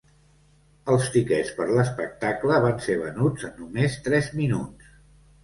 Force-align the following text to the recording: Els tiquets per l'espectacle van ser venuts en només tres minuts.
Els 0.93 1.03
tiquets 1.15 1.51
per 1.57 1.67
l'espectacle 1.73 2.57
van 2.65 2.81
ser 2.87 2.97
venuts 3.03 3.47
en 3.51 3.55
només 3.61 4.01
tres 4.09 4.33
minuts. 4.43 4.91